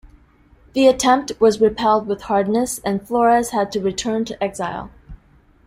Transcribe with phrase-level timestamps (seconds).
[0.73, 4.89] The attempt was repelled with hardness and Flores had to return to exile.